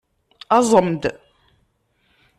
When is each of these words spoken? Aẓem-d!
Aẓem-d! 0.57 1.03